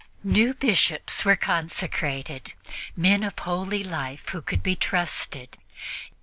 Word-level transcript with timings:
New 0.23 0.55
Bishops 0.55 1.23
were 1.23 1.35
consecrated, 1.35 2.53
men 2.97 3.23
of 3.23 3.37
holy 3.37 3.83
life 3.83 4.27
who 4.29 4.41
could 4.41 4.63
be 4.63 4.75
trusted. 4.75 5.57